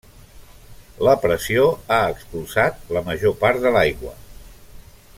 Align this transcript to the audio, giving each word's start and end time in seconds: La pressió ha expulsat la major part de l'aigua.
La 1.07 1.13
pressió 1.25 1.67
ha 1.97 1.99
expulsat 2.15 2.91
la 2.97 3.05
major 3.11 3.39
part 3.45 3.63
de 3.67 3.75
l'aigua. 3.77 4.19